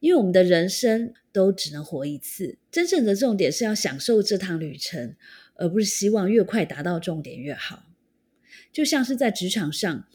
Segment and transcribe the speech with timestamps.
[0.00, 5.16] 因为我们的人生都只能活一次，真正的重点是要享受这趟旅程，
[5.54, 7.84] 而不是希望越快达到重点越好。
[8.72, 10.06] 就像是在职场上，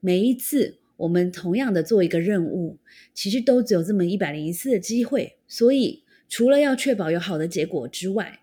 [0.00, 2.78] 每一次我们同样的做一个任务，
[3.14, 5.38] 其实都只有这么一百零一次的机会。
[5.48, 8.40] 所以，除了要确保有好的结果之外，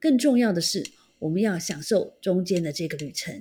[0.00, 0.84] 更重要的是
[1.20, 3.38] 我们要享受中间的这个旅程。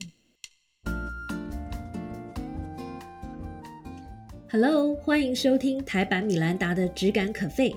[4.53, 7.69] Hello，欢迎收听台版米兰达的《只感可废》，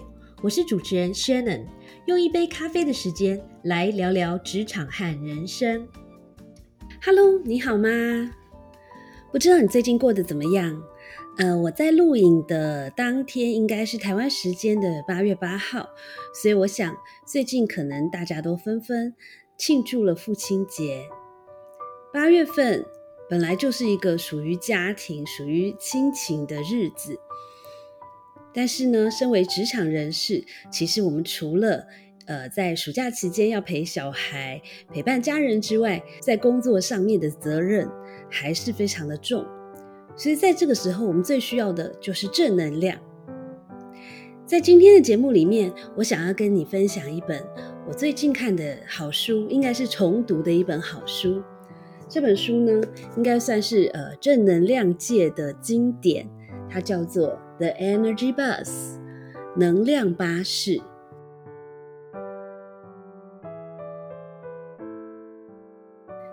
[0.42, 1.64] 我是主持人 Shannon，
[2.06, 5.86] 用一杯咖啡的时间来聊聊职场和人生。
[7.00, 7.88] Hello，你好吗？
[9.30, 10.82] 不知道你最近过得怎么样？
[11.38, 15.88] 呃，我在录影的当天应该是台湾时间的八月八号，
[16.42, 16.92] 所以我想
[17.24, 19.14] 最近可能大家都纷纷
[19.56, 21.04] 庆祝了父亲节。
[22.12, 22.84] 八月份。
[23.28, 27.18] 本来就是一个属于家庭、属于亲情的日子，
[28.52, 31.86] 但是呢，身为职场人士，其实我们除了
[32.26, 34.60] 呃在暑假期间要陪小孩、
[34.92, 37.88] 陪伴家人之外，在工作上面的责任
[38.30, 39.44] 还是非常的重。
[40.16, 42.98] 所以在这个时候，我们最需要的就是正能量。
[44.46, 47.42] 在今天的节目里面，我想要跟你分享一本
[47.88, 51.42] 我最近看的好书，应该是重读的一本好书。
[52.06, 52.80] 这本书呢，
[53.16, 56.28] 应该算是呃正能量界的经典，
[56.68, 58.64] 它叫做《The Energy Bus》
[59.56, 60.80] 能量巴士。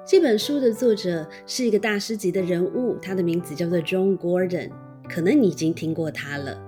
[0.06, 4.70] 这本书的作者是一个大师级的人物，他的名字叫做 John Gordon，
[5.10, 6.62] 可能你已经听过他了。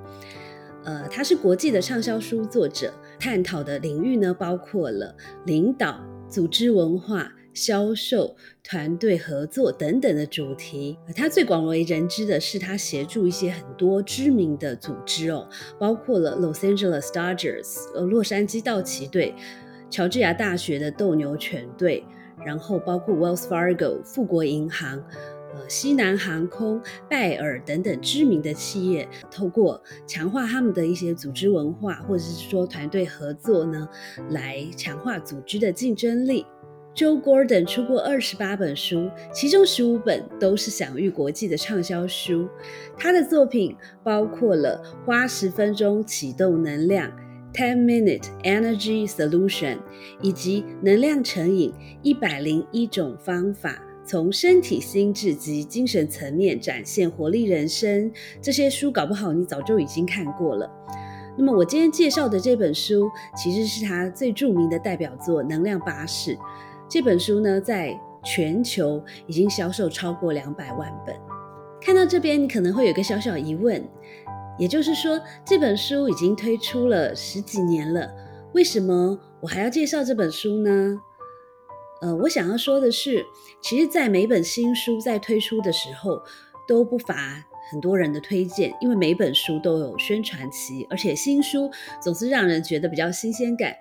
[0.86, 5.14] 呃，他是国际的畅销书作者，探讨的领域呢包括了
[5.46, 7.32] 领导、组织文化。
[7.54, 15.48] 销售、团队合作等等的主题，他最广为人知的是他协助一些很多知名的组织哦，
[15.80, 19.36] 包括了 Los Angeles Dodgers 呃洛杉矶道奇队、
[19.90, 22.04] 乔治亚大学的斗牛犬队，
[22.44, 24.98] 然后包括 Wells Fargo 富国银行、
[25.54, 33.88] 呃西南航空、拜耳等等知名的企业，透过强化他们的一些组织文化或者是说团队合作呢，
[34.32, 36.46] 来强化组织的竞争力。
[36.96, 42.48] Joe Gordon 出过二十八本书，其中十五本都是享誉国际的畅销书。
[42.96, 47.10] 他的作品包括了《花十分钟启动能量》
[47.52, 49.80] （Ten Minute Energy Solution）
[50.22, 51.74] 以及《能量成瘾：
[52.04, 58.12] 一百零一种方法，从身体、心智及精神层面展现活力人生》。
[58.40, 60.70] 这些书搞不好你早就已经看过了。
[61.36, 66.36] 那么我今天介绍的这本书，其实是他最著名的代表作《能量巴士》。
[66.90, 71.16] 这本书呢，在全球已经销售超过两百万本。
[71.82, 73.84] 看到这边，你可能会有个小小疑问，
[74.58, 78.10] 也就是说，这本书已经推出了十几年了，
[78.54, 80.98] 为什么我还要介绍这本书呢？
[82.02, 83.26] 呃，我想要说的是，
[83.62, 86.22] 其实，在每本新书在推出的时候，
[86.68, 91.70] 都不乏很多人的推荐，因为每本书都有宣传期，而且新书
[92.02, 93.74] 总是让人觉得比较新鲜感。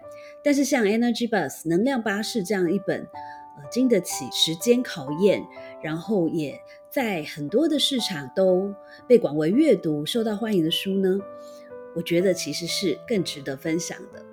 [0.44, 5.44] 但是像 Energy Bus 能量巴士这样一本，呃，经得起时间考验，
[5.82, 6.60] 然后也
[6.90, 8.74] 在很多的市场都
[9.06, 11.18] 被广为阅读、受到欢迎的书呢，
[11.94, 14.24] 我觉得其实是更值得分享的。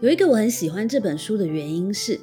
[0.00, 2.20] 有一个我很喜欢这本书的原因是。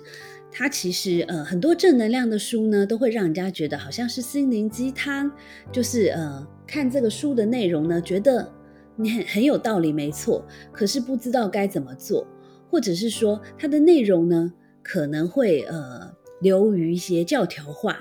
[0.58, 5.30] 它其实，呃，很多正能量的书呢，都会让人家觉得好像是心灵鸡汤，
[5.70, 8.50] 就是呃，看这个书的内容呢，觉得
[8.96, 12.26] 你很很有道理，没错，可是不知道该怎么做，
[12.72, 18.00] 或者是说它的内容呢，可能会呃流于一些教条化，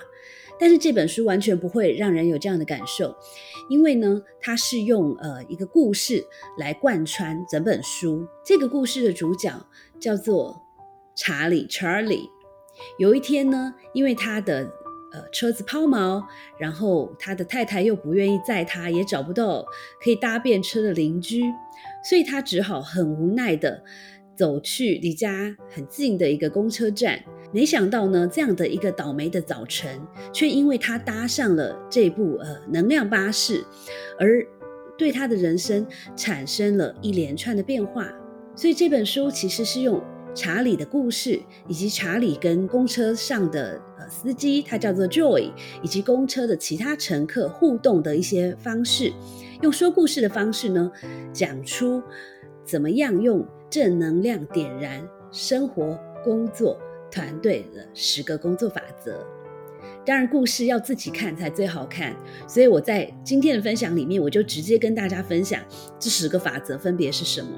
[0.56, 3.16] 但是这本书完全不会让人有这样的感受，
[3.68, 6.24] 因为呢，它是用呃一个故事
[6.56, 9.50] 来贯穿整本书，这个故事的主角
[9.98, 10.62] 叫做
[11.16, 12.32] 查理 Charlie。
[12.98, 14.70] 有一天呢，因为他的
[15.12, 16.22] 呃车子抛锚，
[16.58, 19.64] 然后他的太太又不愿意载他，也找不到
[20.02, 21.42] 可以搭便车的邻居，
[22.08, 23.82] 所以他只好很无奈的
[24.36, 27.22] 走去离家很近的一个公车站。
[27.52, 30.00] 没想到呢，这样的一个倒霉的早晨，
[30.32, 33.64] 却因为他搭上了这部呃能量巴士，
[34.18, 34.44] 而
[34.98, 35.86] 对他的人生
[36.16, 38.12] 产生了一连串的变化。
[38.56, 40.02] 所以这本书其实是用。
[40.34, 45.52] 查理的故事，以及查理跟公车上的呃司机，他叫做 Joy，
[45.82, 49.12] 以及公车的其他乘客互动的一些方式，
[49.62, 50.90] 用说故事的方式呢，
[51.32, 52.02] 讲出
[52.64, 56.78] 怎么样用正能量点燃生活、工作、
[57.10, 59.24] 团队的十个工作法则。
[60.04, 62.14] 当然，故事要自己看才最好看。
[62.46, 65.62] 所以我在今天的分享里面，我就直接跟大家分享
[65.98, 67.48] 这十个法则分别是什么。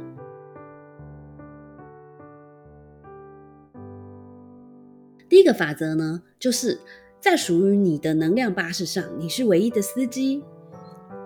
[5.29, 6.79] 第一个法则呢，就是
[7.21, 10.43] 在属于你的能量巴士上，你是唯一的司机。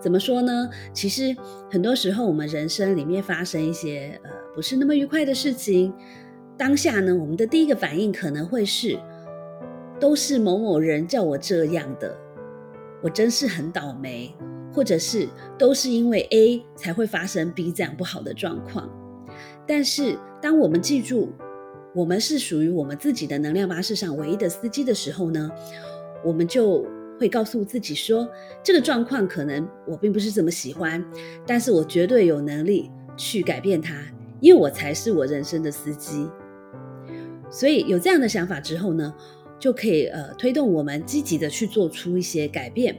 [0.01, 0.71] 怎么说呢？
[0.93, 1.37] 其实
[1.71, 5.93] 很多时候，我们人生里面发生一些呃不是那么愉快的事情，
[6.57, 8.99] 当下呢，我们的第一个反应可能会是。
[10.01, 12.17] 都是某某人叫我这样的，
[13.03, 14.35] 我真是很倒霉，
[14.73, 18.89] 或者是都是因为 A 才会发生 B 这样不好的状况。
[19.67, 21.35] 但是，当我们记住
[21.95, 25.51] 我们是属于我们自己的能量巴士上唯一的司机的时候呢，
[26.25, 26.87] 我们就
[27.19, 28.29] 会告诉自己说，
[28.63, 31.05] 这个状况可能我并不是这么喜欢，
[31.47, 34.03] 但是我绝对有能力去改变它，
[34.41, 36.29] 因为我才是我人生的司机。
[37.51, 39.15] 所以有这样的想法之后呢？
[39.59, 42.97] 就可以呃推动我们积极的去做出一些改变，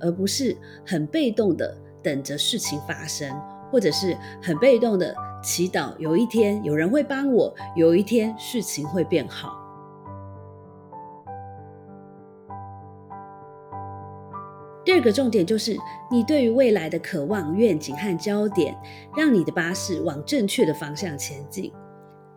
[0.00, 1.72] 而不是很被动的
[2.02, 3.32] 等着事情发生，
[3.70, 9.56] 或者是很被动的祈祷有一天有人会帮我，有一天事情会变好。
[14.84, 15.76] 第二个重点就是
[16.10, 18.76] 你对于未来的渴望、愿景和焦点，
[19.16, 21.72] 让你的巴士往正确的方向前进。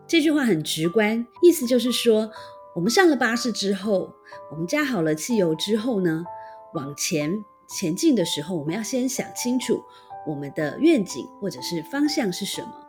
[0.05, 2.29] 这句话很直观，意思就是说。
[2.75, 4.11] 我们上了巴士之后，
[4.49, 6.25] 我们加好了汽油之后呢，
[6.73, 9.79] 往前前进的时候，我们要先想清楚
[10.25, 12.82] 我们的愿景或者是方向是什么。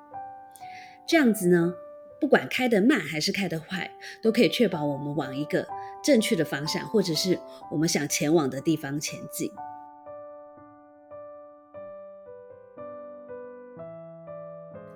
[1.07, 1.75] 这样子呢，
[2.21, 3.91] 不管开得慢还是开得快，
[4.23, 5.67] 都可以确保我们往一个
[6.03, 7.39] 正确的方向，或者是
[7.71, 9.51] 我们想前往的地方前进。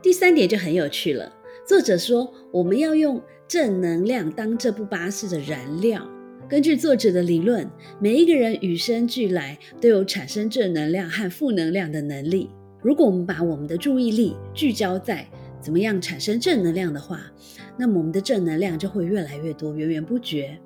[0.00, 1.32] 第三点就很有趣了，
[1.66, 3.22] 作者说我们要用。
[3.49, 6.06] 正能量当这部巴士的燃料。
[6.50, 7.66] 根据作者的理论，
[7.99, 12.50] 每一个人与生俱来都有产生正能量和负能量的能力。
[12.82, 15.26] 如果我们把我们的注意力聚焦在
[15.60, 17.20] 怎么样产生正能量的话，
[17.76, 20.58] 那么我们的正能量就会越来越多，源源不绝。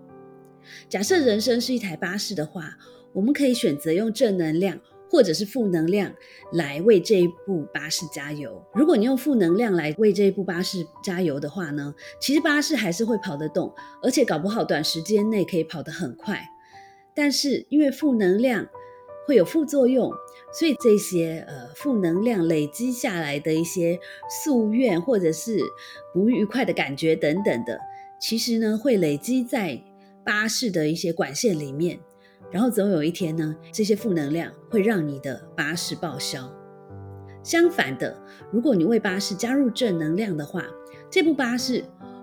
[0.89, 2.77] 假设人生是一台巴士的话，
[3.13, 4.79] 我们可以选择用正能量。
[5.11, 6.11] 或者是负能量
[6.55, 8.65] 来为这一部巴士加油。
[8.73, 13.71] 如果你用负能量来为这一部巴士加油的话呢，其实巴士还是会跑得动，
[14.03, 16.43] 而且搞不好短时间内可以跑得很快。
[17.15, 18.67] 但是因为负能量
[19.27, 20.13] 会有副作用，
[20.53, 23.99] 所以这些呃负能量累积下来的一些
[24.45, 25.59] 夙愿或者是
[26.13, 27.79] 不愉快的感觉等等的，
[28.21, 29.83] 其实呢会累积在
[30.25, 31.99] 巴士的一些管线里面。
[32.51, 36.53] 然后总有一天呢，这些负能量会让你的巴士报销。
[37.43, 38.15] 相反的，
[38.53, 40.67] 如果你为巴士加入正能量的话，
[41.11, 41.83] 这部巴士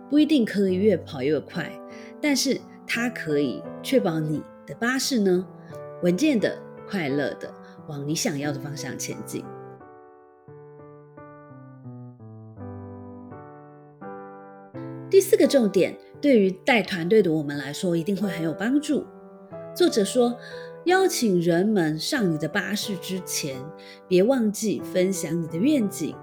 [0.09, 1.71] 不一定可以越跑越快，
[2.21, 5.45] 但是它可以确保你的巴士呢
[6.03, 6.57] 稳健的、
[6.89, 7.53] 快乐的
[7.87, 9.45] 往你想要的方向前进。
[15.09, 19.05] 第四个重点，对于带团队的我们来说，一定会很有帮助。
[19.75, 20.37] 作者说，
[20.85, 23.55] 邀请人们上你的巴士之前，
[24.07, 26.15] 别忘记分享你的愿景。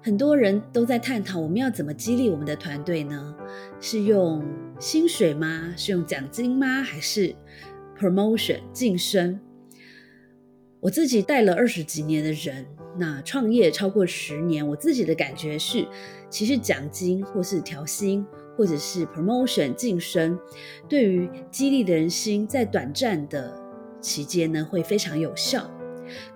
[0.00, 3.34] 很多人都在探讨，我们要怎么激励我们的团队呢？
[3.80, 4.44] 是用
[4.78, 5.72] 薪水吗？
[5.76, 6.82] 是用奖金吗？
[6.82, 7.34] 还是
[7.98, 9.38] promotion 晋升？
[10.80, 12.66] 我自己带了二十几年的人，
[12.96, 15.86] 那创业超过十年，我自己的感觉是，
[16.30, 18.24] 其实奖金或是调薪。
[18.56, 20.36] 或者是 promotion 晋升，
[20.88, 23.56] 对于激励的人心，在短暂的
[24.00, 25.70] 期间呢，会非常有效。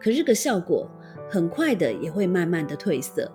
[0.00, 0.88] 可这个效果
[1.28, 3.28] 很快的也会慢慢的褪色。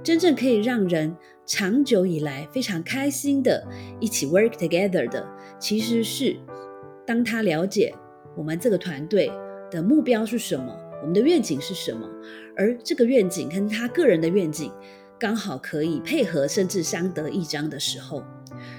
[0.00, 3.66] 真正可以让人长久以来非常开心的
[3.98, 5.28] 一起 work together 的，
[5.58, 6.36] 其实是
[7.04, 7.92] 当他了解
[8.36, 9.28] 我们这个团队
[9.72, 12.06] 的目标是什么，我们的愿景是什么，
[12.56, 14.70] 而这个愿景跟他个人的愿景。
[15.18, 18.24] 刚好可以配合，甚至相得益彰的时候，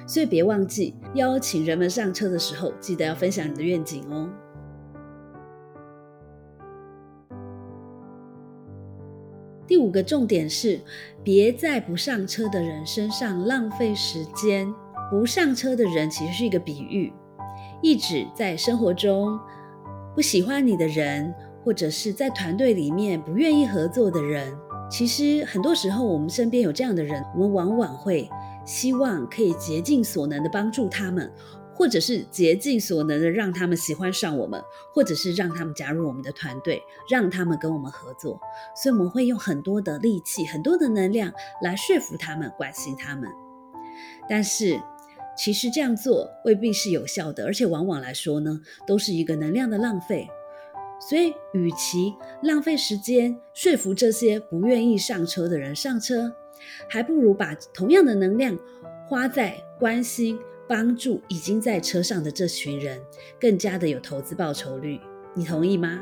[0.06, 4.30] 所以别忘记邀请人们上车的时候，记得要分享你的愿景哦。
[9.66, 10.82] 第五个重点是，
[11.24, 14.72] 别在不上车的人身上浪费时间。
[15.10, 17.14] 不上车的人其实是一个比喻，
[17.82, 19.40] 一指在生活中
[20.16, 24.56] 不喜欢你的人，或者是在团队里面不愿意合作的人。
[24.90, 28.30] 其实很多时候，我们身边有这样的人，我们往往会
[28.64, 31.32] 希望可以竭尽所能的帮助他们，
[31.74, 34.62] 或者是竭尽所能的让他们喜欢上我们，
[34.94, 38.40] 或者是让他们加入我们的团队，让他们跟我们合作。
[38.76, 43.28] 所以我们会用很多的力气、很多的能量来说服他们、关心他们。
[44.30, 44.80] 但是，
[45.36, 50.28] 其实这样做未必是有效的，而且往往来说呢，都是一个能量的浪费。
[51.00, 52.14] 所以，与其
[52.44, 56.34] 浪费时间说服这些不愿意上车的人上车，
[56.88, 58.58] 还不如把同样的能量
[59.08, 63.02] 花在关心、帮助已经在车上的这群人，
[63.38, 64.98] 更加的有投资报酬率。
[65.34, 66.00] 你同意吗？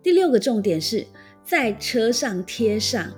[0.00, 1.06] 第六个重点是
[1.42, 3.10] 在车上贴上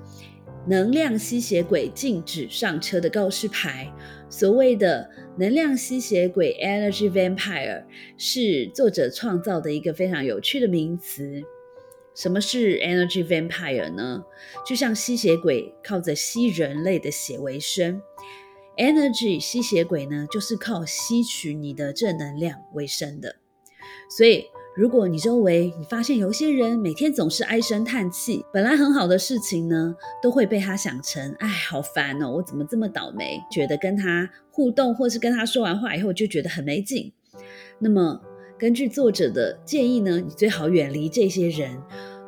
[0.66, 3.92] 能量吸血鬼禁止上车的告示牌。
[4.28, 5.08] 所谓的
[5.38, 7.84] 能量吸血鬼 （Energy Vampire）
[8.18, 11.42] 是作者创造的一个非常有趣的名词。
[12.14, 14.24] 什么是 Energy Vampire 呢？
[14.66, 18.02] 就像吸血鬼靠着吸人类的血为生
[18.76, 23.36] ，Energy 吸血鬼呢，就是靠吸取你的正能量为生的。
[24.10, 24.46] 所以。
[24.76, 33.40] 如果你周围你发现有些人每天总是唉声叹气，本来很好的事情呢，都会被他想成，哎，好烦哦，我怎么这么倒霉？
[33.50, 37.10] 觉得跟他互动，或是跟他说完话以后就觉得很没劲。
[37.78, 38.20] 那么，
[38.58, 41.82] 根据作者的建议呢，你最好远离这些人，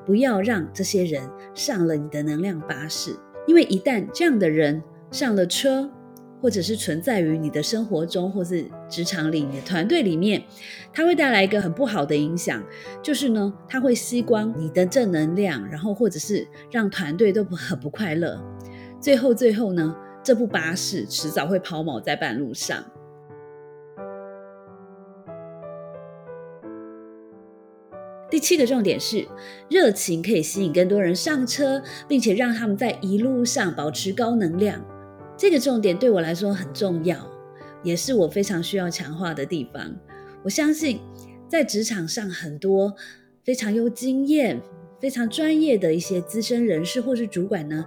[0.06, 3.14] 不要让这些人上了你的能量巴士，
[3.46, 5.90] 因为一旦这样的人上了车。
[6.40, 10.42] 或者是存在于你的生活中，或是职场里、你的团队里面，
[10.92, 12.62] 它会带来一个很不好的影响，
[13.02, 18.40] 就是呢，它会吸光你的正能量，然后或者是让团队都很不快乐。
[19.00, 22.84] 最后，最后呢，这部巴士迟早会抛锚在半路上。
[28.30, 29.26] 第七个重点是，
[29.70, 34.84] 热情可以吸引更多人上车，并且让他们在一路上保持高能量。
[35.38, 37.16] 这个重点对我来说很重要，
[37.84, 39.94] 也是我非常需要强化的地方。
[40.42, 40.98] 我相信，
[41.48, 42.92] 在职场上，很多
[43.44, 44.60] 非常有经验、
[45.00, 47.86] 非常专业的一些资深人士或是主管呢，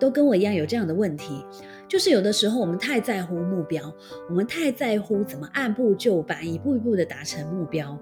[0.00, 1.44] 都跟我一样有这样的问题，
[1.86, 3.94] 就是有的时候我们太在乎目标，
[4.30, 7.98] 我们太在乎怎么按部就班、一步一步的达成目标，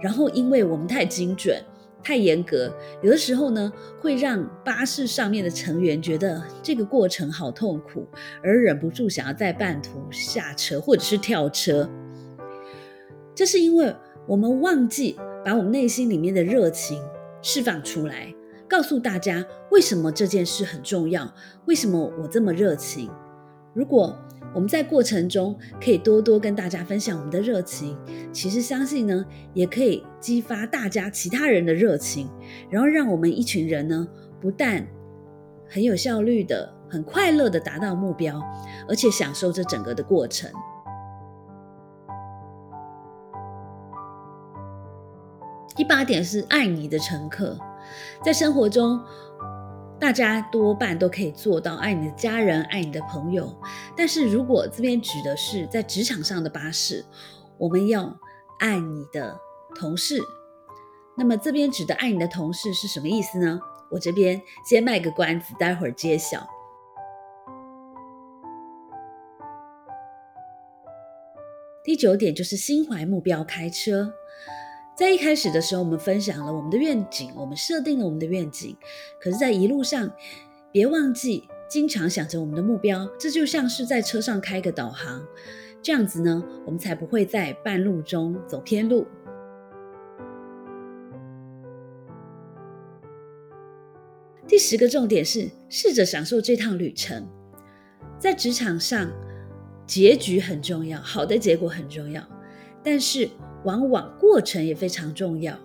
[0.00, 1.60] 然后因为我们太精准。
[2.06, 2.72] 太严格，
[3.02, 8.06] 有的时候呢，会让巴士上面的成员觉得这个过程好痛苦，
[8.44, 11.90] 而忍不住想要在半途下车或者是跳车。
[13.34, 13.92] 这是因为
[14.28, 17.02] 我们忘记把我们内心里面的热情
[17.42, 18.32] 释放出来，
[18.68, 21.34] 告诉大家为什么这件事很重要，
[21.64, 23.10] 为什么我这么热情。
[23.74, 24.16] 如果
[24.56, 27.94] 我们在过程中可以多多跟大家分享我们的热情，
[28.32, 29.22] 其实相信呢，
[29.52, 32.26] 也可以激发大家其他人的热情，
[32.70, 34.08] 然后让我们一群人呢，
[34.40, 34.86] 不但
[35.68, 38.40] 很有效率的、很快乐的达到目标，
[38.88, 40.50] 而且享受这整个的过程。
[45.76, 47.58] 第八点是爱你的乘客，
[48.24, 48.98] 在生活中。
[49.98, 53.52] 大家多半都可以做到爱你的家人、爱你的朋友，
[53.96, 57.04] 但是如果这边指的是在职场上的巴士，
[57.56, 58.16] 我们要
[58.58, 59.38] 爱你的
[59.74, 60.20] 同事。
[61.16, 63.58] 那么这边指的爱你的同事是什么意思呢？
[63.90, 66.46] 我这边先卖个关子，待会儿揭晓。
[71.82, 74.12] 第九点就是心怀目标开车。
[74.96, 78.74] 在一开始的时候，我们分享了我们的愿景，我们设定了我们的愿景。
[79.20, 80.10] 可是，在一路上，
[80.72, 83.06] 别忘记经常想着我们的目标。
[83.18, 85.22] 这就像是在车上开个导航，
[85.82, 89.06] 这样子呢，我们才不会在半路中走偏路。
[94.48, 97.28] 第十个重点是，试着享受这趟旅程。
[98.18, 99.12] 在职场上，
[99.86, 102.26] 结局很重要，好的结果很重要，
[102.82, 103.28] 但是。
[103.66, 105.58] 往往过程也非常重要。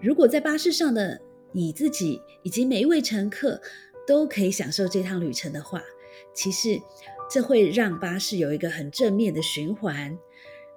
[0.00, 1.20] 如果在巴士上的
[1.52, 3.60] 你自己以及每一位乘客
[4.06, 5.82] 都可以享受这趟旅程的话，
[6.32, 6.80] 其实
[7.30, 10.16] 这会让巴士有一个很正面的循环，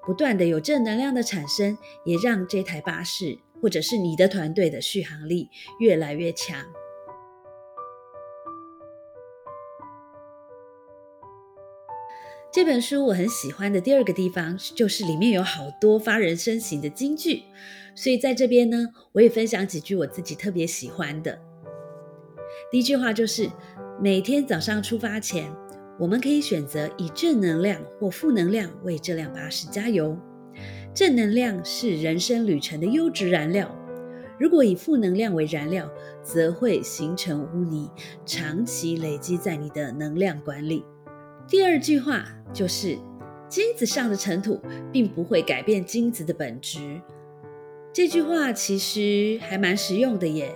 [0.06, 5.50] 不断的有正能量的产生，也让这台巴士或者是你的团队的续航力
[5.80, 6.66] 越来越强。
[12.56, 17.44] 这本书我很喜欢的第二个地方，就是里面有好多发人深省的金句，
[17.94, 21.38] 所以在这边呢，我也分享几句我自己特别喜欢的。
[22.72, 23.50] 第一句话就是：
[24.02, 25.52] 每天早上出发前，
[26.00, 30.18] 我们可以选择以正能量或负能量为这辆巴士加油。
[30.94, 33.70] 正能量是人生旅程的优质燃料，
[34.40, 35.92] 如果以负能量为燃料，
[36.24, 37.90] 则会形成污泥，
[38.26, 40.86] 长期累积在你的能量管理。
[41.48, 42.98] 第二句话就是
[43.48, 44.60] 金子上的尘土
[44.92, 47.00] 并不会改变金子的本质。
[47.94, 50.52] 这句话其实还蛮实用的耶。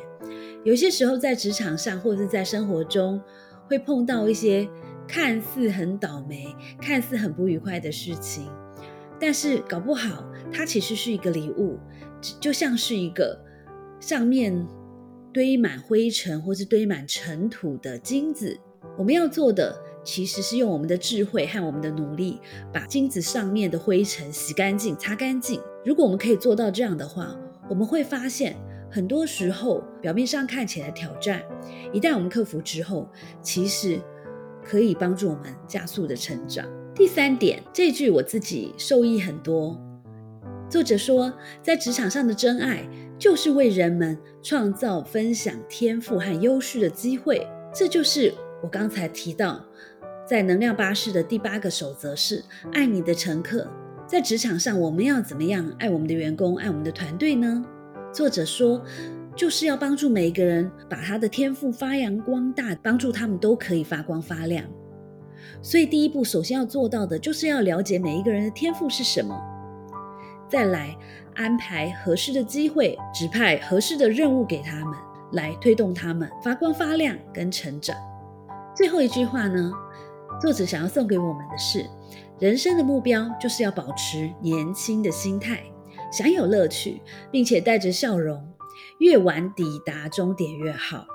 [0.63, 3.21] 有些时候在职场上或者是在生活中，
[3.67, 4.67] 会碰到一些
[5.07, 6.47] 看似很倒霉、
[6.81, 8.51] 看似很不愉快的事情，
[9.19, 11.77] 但是搞不好它其实是一个礼物，
[12.39, 13.39] 就像是一个
[13.99, 14.67] 上面
[15.31, 18.59] 堆满灰尘或是堆满尘土的金子。
[18.97, 19.83] 我们要做的。
[20.03, 22.39] 其实是用我们的智慧和我们的努力，
[22.73, 25.61] 把金子上面的灰尘洗干净、擦干净。
[25.85, 27.35] 如果我们可以做到这样的话，
[27.69, 28.55] 我们会发现，
[28.89, 31.41] 很多时候表面上看起来挑战，
[31.93, 33.07] 一旦我们克服之后，
[33.41, 33.99] 其实
[34.63, 36.65] 可以帮助我们加速的成长。
[36.95, 39.79] 第三点，这句我自己受益很多。
[40.69, 42.87] 作者说，在职场上的真爱，
[43.17, 47.47] 就是为人们创造分享天赋和优势的机会。
[47.73, 49.63] 这就是我刚才提到。
[50.27, 53.67] 在能量巴士的第八个守则是爱你的乘客。
[54.05, 57.65] 在职场上，我们要怎么样爱我们的员工、爱我们的团队呢？
[58.13, 58.79] 作者说，
[59.35, 64.63] 就是要帮助每一个人把他的天赋发扬光大，帮助他们都可以发光发亮。
[65.63, 69.35] 所以，第一步首先要做到的就是要了解每一个人的天赋是什么，
[70.47, 70.95] 再来
[71.33, 74.93] 安排合适的机会，指派合适的任务给他们，
[75.31, 77.97] 来推动他们发光发亮跟成长。
[78.79, 79.73] 最后一句话呢？
[80.39, 81.85] 作者想要送给我们的是，
[82.39, 85.61] 人生的目标就是要保持年轻的心态，
[86.13, 88.41] 享有乐趣，并且带着笑容，
[88.99, 91.05] 越晚抵达终点越好，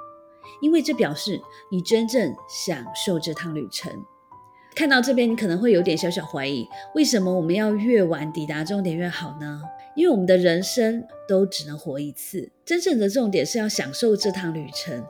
[0.61, 1.41] 因为这表示
[1.71, 3.91] 你真正享受这趟旅程。
[4.77, 9.63] 看到这边，你可能会有点小小怀疑，为什么我们要越晚抵达终点越好呢？
[9.97, 15.03] 因为我们的人生都只能活一次，真正的重点是要享受这趟旅程，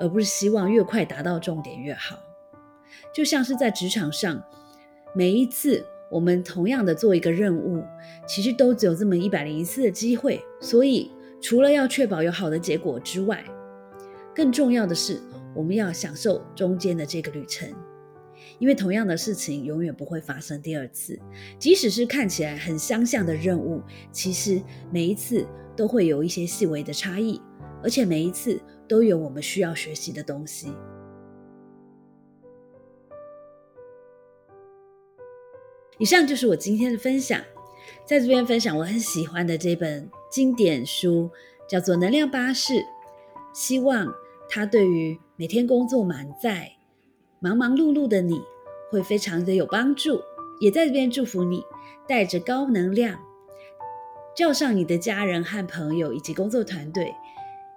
[0.00, 2.18] 而不是希望越快达到重点越好。
[3.14, 4.42] 就像是在职场上，
[5.14, 7.84] 每一次我们同样的做一个任务，
[8.26, 10.42] 其实都只有这么一百零一次的机会。
[10.60, 13.44] 所以，除了要确保有好的结果之外，
[14.34, 15.20] 更重要的是
[15.54, 17.68] 我们要享受中间的这个旅程。
[18.58, 21.18] 因为同样的事情永远不会发生第二次，
[21.58, 24.60] 即使是看起来很相像的任务，其实
[24.90, 27.40] 每一次都会有一些细微的差异，
[27.82, 30.72] 而且每一次都有我们需要学习的东西。
[35.98, 37.40] 以上就是我今天的分享，
[38.06, 41.30] 在这边分享我很喜欢的这本经典书，
[41.68, 42.72] 叫做《能量巴士》，
[43.52, 44.10] 希望
[44.48, 46.72] 它对于每天工作满载、
[47.38, 48.40] 忙忙碌碌的你
[48.90, 50.22] 会非常的有帮助。
[50.58, 51.62] 也在这边祝福你，
[52.06, 53.18] 带着高能量，
[54.34, 57.14] 叫上你的家人和朋友以及工作团队，